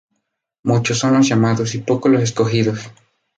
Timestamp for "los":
1.13-1.27, 2.11-2.23